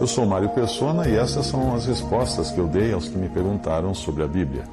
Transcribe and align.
Eu 0.00 0.06
sou 0.06 0.24
Mário 0.24 0.48
Persona 0.48 1.06
e 1.06 1.14
essas 1.14 1.44
são 1.44 1.74
as 1.74 1.84
respostas 1.84 2.50
que 2.50 2.58
eu 2.58 2.66
dei 2.66 2.90
aos 2.90 3.06
que 3.06 3.18
me 3.18 3.28
perguntaram 3.28 3.92
sobre 3.92 4.22
a 4.22 4.26
Bíblia. 4.26 4.64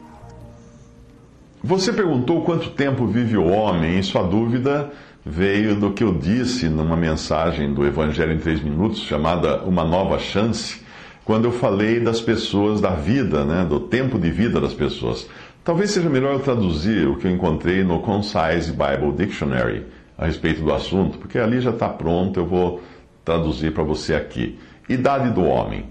Você 1.62 1.92
perguntou 1.92 2.44
quanto 2.44 2.70
tempo 2.70 3.06
vive 3.06 3.36
o 3.36 3.46
homem, 3.46 4.00
e 4.00 4.04
sua 4.04 4.24
dúvida 4.24 4.90
veio 5.26 5.78
do 5.78 5.92
que 5.92 6.02
eu 6.02 6.14
disse 6.14 6.70
numa 6.70 6.96
mensagem 6.96 7.74
do 7.74 7.86
Evangelho 7.86 8.32
em 8.32 8.38
Três 8.38 8.64
Minutos, 8.64 9.00
chamada 9.00 9.64
Uma 9.64 9.84
Nova 9.84 10.18
Chance, 10.18 10.82
quando 11.26 11.44
eu 11.44 11.52
falei 11.52 12.00
das 12.00 12.22
pessoas, 12.22 12.80
da 12.80 12.92
vida, 12.92 13.44
né, 13.44 13.66
do 13.66 13.82
tempo 13.82 14.18
de 14.18 14.32
vida 14.32 14.62
das 14.62 14.74
pessoas. 14.74 15.28
Talvez 15.62 15.92
seja 15.92 16.10
melhor 16.10 16.36
eu 16.36 16.40
traduzir 16.40 17.06
o 17.06 17.18
que 17.18 17.28
eu 17.28 17.32
encontrei 17.32 17.84
no 17.84 18.00
Concise 18.00 18.72
Bible 18.72 19.12
Dictionary 19.12 19.86
a 20.18 20.26
respeito 20.26 20.64
do 20.64 20.72
assunto, 20.72 21.18
porque 21.18 21.38
ali 21.38 21.60
já 21.60 21.72
está 21.72 21.90
pronto, 21.90 22.40
eu 22.40 22.46
vou 22.46 22.82
traduzir 23.26 23.74
para 23.74 23.84
você 23.84 24.16
aqui. 24.16 24.58
Idade 24.90 25.32
do 25.32 25.44
homem. 25.44 25.86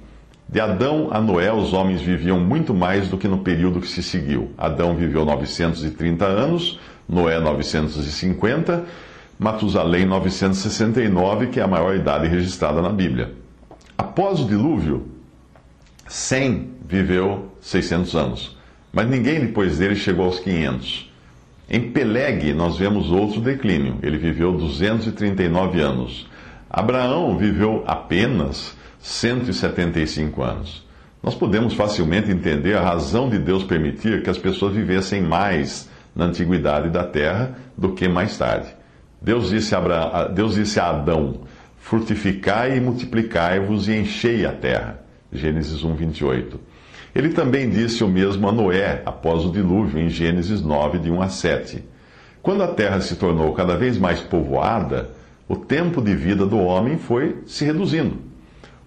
De 0.49 0.61
Adão 0.61 1.09
a 1.11 1.21
Noé, 1.21 1.53
os 1.53 1.73
homens 1.73 2.01
viviam 2.01 2.39
muito 2.39 2.73
mais 2.73 3.09
do 3.09 3.19
que 3.19 3.27
no 3.27 3.39
período 3.39 3.81
que 3.81 3.89
se 3.89 4.03
seguiu. 4.03 4.53
Adão 4.57 4.95
viveu 4.95 5.25
930 5.25 6.25
anos, 6.25 6.79
Noé 7.09 7.39
950, 7.41 8.85
Matusalém 9.39 10.07
969, 10.07 11.49
que 11.49 11.61
é 11.61 11.63
a 11.63 11.69
maior 11.69 11.95
idade 11.95 12.27
registrada 12.29 12.81
na 12.81 12.91
Bíblia. 12.91 13.33
Após 13.99 14.41
o 14.41 14.47
dilúvio, 14.47 15.09
Sem 16.09 16.71
viveu 16.89 17.51
600 17.61 18.15
anos, 18.15 18.57
mas 18.93 19.09
ninguém 19.11 19.41
depois 19.41 19.79
dele 19.79 19.97
chegou 19.97 20.27
aos 20.27 20.39
500. 20.39 21.13
Em 21.69 21.91
Peleg, 21.91 22.55
nós 22.55 22.79
vemos 22.79 23.11
outro 23.11 23.41
declínio. 23.41 23.99
Ele 24.01 24.17
viveu 24.17 24.53
239 24.53 25.81
anos. 25.81 26.29
Abraão 26.71 27.37
viveu 27.37 27.83
apenas 27.87 28.77
175 29.07 30.43
anos. 30.43 30.85
Nós 31.23 31.35
podemos 31.35 31.75
facilmente 31.75 32.29
entender 32.29 32.77
a 32.77 32.83
razão 32.83 33.31
de 33.31 33.39
Deus 33.39 33.63
permitir 33.63 34.23
que 34.23 34.29
as 34.29 34.37
pessoas 34.37 34.75
vivessem 34.75 35.23
mais 35.23 35.89
na 36.15 36.25
antiguidade 36.25 36.91
da 36.91 37.05
terra 37.05 37.57
do 37.79 37.93
que 37.93 38.09
mais 38.09 38.37
tarde. 38.37 38.69
Deus 39.23 39.51
disse 39.51 39.75
a. 39.75 40.25
Deus 40.25 40.57
disse 40.57 40.81
a 40.81 40.91
Adão: 40.91 41.43
Frutificai 41.79 42.77
e 42.77 42.81
multiplicai-vos 42.81 43.87
e 43.89 43.95
enchei 43.95 44.45
a 44.45 44.53
terra. 44.53 45.01
Gênesis 45.33 45.85
1, 45.85 45.95
28. 45.95 46.61
Ele 47.15 47.29
também 47.29 47.71
disse 47.71 48.03
o 48.03 48.09
mesmo 48.09 48.49
a 48.49 48.53
Noé 48.53 49.03
após 49.07 49.45
o 49.45 49.53
dilúvio, 49.53 50.01
em 50.01 50.09
Gênesis 50.09 50.61
9, 50.61 50.99
de 50.99 51.11
1 51.13 51.23
a 51.23 51.29
7. 51.29 51.85
Quando 52.43 52.65
a 52.65 52.69
terra 52.69 53.01
se 53.01 53.15
tornou 53.15 53.53
cada 53.55 53.77
vez 53.77 53.99
mais 53.99 54.21
povoada, 54.21 55.11
o 55.49 55.55
tempo 55.55 56.03
de 56.03 56.15
vida 56.15 56.45
do 56.45 56.59
homem 56.59 56.99
foi 56.99 57.43
se 57.47 57.65
reduzindo. 57.65 58.36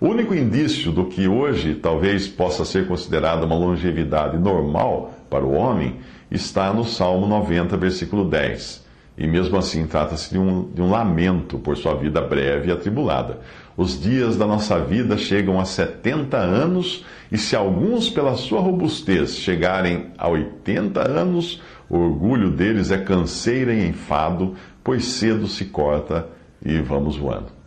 O 0.01 0.07
único 0.07 0.33
indício 0.33 0.93
do 0.93 1.07
que 1.07 1.27
hoje 1.27 1.75
talvez 1.75 2.25
possa 2.25 2.63
ser 2.63 2.87
considerado 2.87 3.43
uma 3.43 3.57
longevidade 3.57 4.37
normal 4.37 5.13
para 5.29 5.43
o 5.43 5.51
homem 5.51 5.97
está 6.31 6.71
no 6.71 6.85
Salmo 6.85 7.27
90, 7.27 7.75
versículo 7.75 8.23
10. 8.23 8.87
E 9.17 9.27
mesmo 9.27 9.57
assim 9.57 9.85
trata-se 9.85 10.29
de 10.29 10.39
um, 10.39 10.71
de 10.71 10.81
um 10.81 10.89
lamento 10.89 11.59
por 11.59 11.75
sua 11.75 11.95
vida 11.95 12.21
breve 12.21 12.69
e 12.69 12.71
atribulada. 12.71 13.41
Os 13.75 14.01
dias 14.01 14.37
da 14.37 14.47
nossa 14.47 14.79
vida 14.79 15.17
chegam 15.17 15.59
a 15.59 15.65
70 15.65 16.37
anos, 16.37 17.03
e 17.29 17.37
se 17.37 17.53
alguns, 17.53 18.09
pela 18.09 18.35
sua 18.35 18.61
robustez, 18.61 19.35
chegarem 19.35 20.11
a 20.17 20.29
80 20.29 21.01
anos, 21.01 21.61
o 21.89 21.97
orgulho 21.97 22.51
deles 22.51 22.89
é 22.89 22.97
canseira 22.97 23.73
e 23.73 23.89
enfado, 23.89 24.55
pois 24.81 25.03
cedo 25.03 25.45
se 25.45 25.65
corta 25.65 26.25
e 26.63 26.77
vamos 26.77 27.17
voando. 27.17 27.58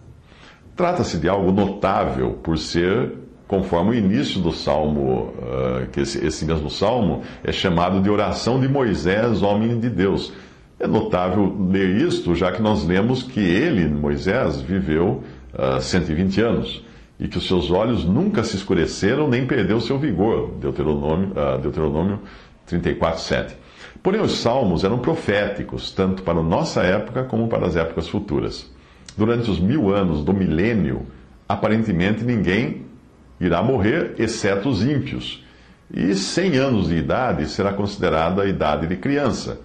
Trata-se 0.74 1.18
de 1.18 1.28
algo 1.28 1.52
notável 1.52 2.38
por 2.42 2.56
ser, 2.56 3.12
conforme 3.46 3.90
o 3.90 3.94
início 3.94 4.40
do 4.40 4.52
salmo, 4.52 5.34
uh, 5.36 5.86
que 5.92 6.00
esse, 6.00 6.46
mesmo 6.46 6.70
salmo 6.70 7.22
é 7.44 7.52
chamado 7.52 8.00
de 8.00 8.08
oração 8.08 8.58
de 8.58 8.66
Moisés, 8.68 9.42
homem 9.42 9.78
de 9.78 9.90
Deus. 9.90 10.32
É 10.80 10.86
notável 10.86 11.54
ler 11.70 12.00
isto, 12.00 12.34
já 12.34 12.50
que 12.50 12.62
nós 12.62 12.84
lemos 12.84 13.22
que 13.22 13.40
ele, 13.40 13.86
Moisés, 13.86 14.62
viveu 14.62 15.22
uh, 15.52 15.80
120 15.80 16.40
anos 16.40 16.82
e 17.20 17.28
que 17.28 17.36
os 17.36 17.46
seus 17.46 17.70
olhos 17.70 18.04
nunca 18.04 18.42
se 18.42 18.56
escureceram 18.56 19.28
nem 19.28 19.46
perdeu 19.46 19.78
seu 19.78 19.98
vigor. 19.98 20.52
Deuteronômio, 20.58 21.32
uh, 21.32 21.60
Deuteronômio 21.60 22.20
34, 22.64 23.20
7. 23.20 23.56
Porém, 24.02 24.22
os 24.22 24.38
salmos 24.38 24.84
eram 24.84 24.98
proféticos, 24.98 25.92
tanto 25.92 26.22
para 26.22 26.42
nossa 26.42 26.82
época 26.82 27.24
como 27.24 27.46
para 27.46 27.66
as 27.66 27.76
épocas 27.76 28.08
futuras 28.08 28.71
durante 29.16 29.50
os 29.50 29.60
mil 29.60 29.94
anos 29.94 30.24
do 30.24 30.32
milênio, 30.32 31.06
aparentemente 31.48 32.24
ninguém 32.24 32.82
irá 33.40 33.62
morrer, 33.62 34.14
exceto 34.18 34.68
os 34.68 34.82
ímpios. 34.82 35.44
E 35.92 36.14
100 36.14 36.56
anos 36.56 36.88
de 36.88 36.96
idade 36.96 37.46
será 37.48 37.72
considerada 37.72 38.42
a 38.42 38.46
idade 38.46 38.86
de 38.86 38.96
criança. 38.96 39.60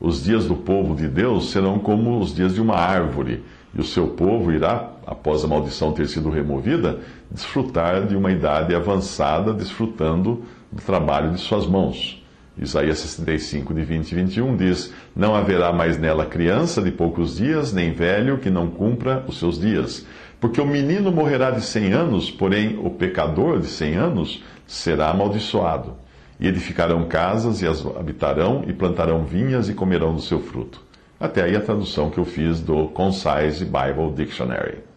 Os 0.00 0.24
dias 0.24 0.46
do 0.46 0.56
povo 0.56 0.94
de 0.94 1.06
Deus 1.06 1.50
serão 1.50 1.78
como 1.78 2.18
os 2.18 2.34
dias 2.34 2.54
de 2.54 2.60
uma 2.60 2.74
árvore, 2.74 3.44
e 3.74 3.80
o 3.80 3.84
seu 3.84 4.08
povo 4.08 4.50
irá, 4.50 4.90
após 5.06 5.44
a 5.44 5.46
maldição 5.46 5.92
ter 5.92 6.08
sido 6.08 6.30
removida, 6.30 6.98
desfrutar 7.30 8.06
de 8.06 8.16
uma 8.16 8.32
idade 8.32 8.74
avançada, 8.74 9.52
desfrutando 9.52 10.42
do 10.72 10.82
trabalho 10.82 11.30
de 11.30 11.40
suas 11.40 11.66
mãos. 11.66 12.19
Isaías 12.58 12.98
65, 12.98 13.72
de 13.72 13.82
20 13.82 14.10
e 14.10 14.14
21 14.14 14.56
diz: 14.56 14.92
Não 15.14 15.34
haverá 15.34 15.72
mais 15.72 15.98
nela 15.98 16.26
criança 16.26 16.82
de 16.82 16.90
poucos 16.90 17.36
dias, 17.36 17.72
nem 17.72 17.92
velho 17.92 18.38
que 18.38 18.50
não 18.50 18.68
cumpra 18.68 19.24
os 19.26 19.38
seus 19.38 19.58
dias. 19.58 20.06
Porque 20.40 20.60
o 20.60 20.66
menino 20.66 21.12
morrerá 21.12 21.50
de 21.50 21.62
cem 21.62 21.92
anos, 21.92 22.30
porém 22.30 22.78
o 22.82 22.90
pecador 22.90 23.60
de 23.60 23.66
cem 23.66 23.94
anos 23.94 24.42
será 24.66 25.10
amaldiçoado. 25.10 25.94
E 26.38 26.48
edificarão 26.48 27.06
casas 27.06 27.60
e 27.60 27.66
as 27.66 27.84
habitarão, 27.84 28.64
e 28.66 28.72
plantarão 28.72 29.24
vinhas 29.24 29.68
e 29.68 29.74
comerão 29.74 30.14
do 30.14 30.22
seu 30.22 30.40
fruto. 30.40 30.82
Até 31.18 31.42
aí 31.42 31.54
a 31.54 31.60
tradução 31.60 32.08
que 32.08 32.18
eu 32.18 32.24
fiz 32.24 32.60
do 32.60 32.88
Concise 32.88 33.64
Bible 33.64 34.10
Dictionary. 34.14 34.89